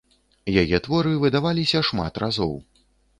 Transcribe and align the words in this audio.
Яе 0.61 0.77
творы 0.87 1.11
выдаваліся 1.23 1.83
шмат 1.91 2.13
разоў. 2.25 2.57